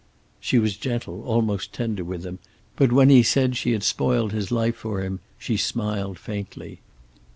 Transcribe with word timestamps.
She 0.39 0.57
was 0.57 0.77
gentle, 0.77 1.21
almost 1.25 1.73
tender 1.73 2.03
with 2.03 2.25
him, 2.25 2.39
but 2.75 2.91
when 2.91 3.11
he 3.11 3.21
said 3.21 3.55
she 3.55 3.73
had 3.73 3.83
spoiled 3.83 4.31
his 4.31 4.51
life 4.51 4.77
for 4.77 5.03
him 5.03 5.19
she 5.37 5.57
smiled 5.57 6.17
faintly. 6.17 6.79